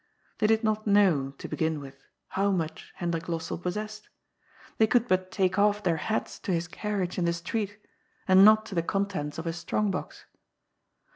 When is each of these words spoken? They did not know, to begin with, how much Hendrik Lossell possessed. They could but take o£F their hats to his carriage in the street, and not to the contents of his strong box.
They 0.39 0.47
did 0.47 0.63
not 0.63 0.87
know, 0.87 1.29
to 1.37 1.47
begin 1.47 1.79
with, 1.79 2.07
how 2.29 2.49
much 2.49 2.91
Hendrik 2.95 3.25
Lossell 3.29 3.61
possessed. 3.61 4.09
They 4.79 4.87
could 4.87 5.07
but 5.07 5.29
take 5.29 5.57
o£F 5.57 5.83
their 5.83 5.97
hats 5.97 6.39
to 6.39 6.51
his 6.51 6.67
carriage 6.67 7.19
in 7.19 7.25
the 7.25 7.33
street, 7.33 7.77
and 8.27 8.43
not 8.43 8.65
to 8.65 8.73
the 8.73 8.81
contents 8.81 9.37
of 9.37 9.45
his 9.45 9.57
strong 9.57 9.91
box. 9.91 10.25